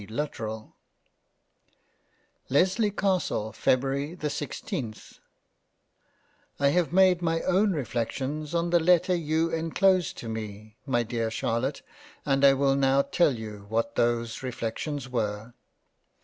LUTTERELL 0.09 0.75
Lesley 2.49 2.89
Castle 2.89 3.51
February 3.51 4.15
the 4.15 4.29
16th 4.29 5.19
I 6.59 6.69
HAVE 6.69 6.91
made 6.91 7.21
my 7.21 7.41
own 7.43 7.73
reflections 7.73 8.55
on 8.55 8.71
the 8.71 8.79
letter 8.79 9.13
you 9.13 9.51
en 9.51 9.69
closed 9.69 10.17
to 10.17 10.27
me, 10.27 10.75
my 10.87 11.03
Dear 11.03 11.29
Charlotte 11.29 11.83
and 12.25 12.43
I 12.43 12.55
will 12.55 12.75
now 12.75 13.03
tell 13.03 13.35
you 13.35 13.67
what 13.69 13.93
those 13.93 14.41
reflections 14.41 15.07
were. 15.07 15.53